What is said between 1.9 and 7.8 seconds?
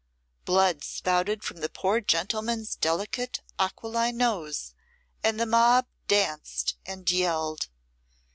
gentleman's delicate aquiline nose, and the mob danced and yelled.